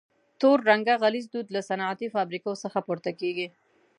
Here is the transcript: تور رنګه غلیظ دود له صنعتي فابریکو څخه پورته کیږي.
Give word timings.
تور 0.39 0.57
رنګه 0.69 0.93
غلیظ 1.03 1.25
دود 1.33 1.47
له 1.55 1.61
صنعتي 1.69 2.07
فابریکو 2.15 2.51
څخه 2.63 2.79
پورته 2.87 3.11
کیږي. 3.19 3.47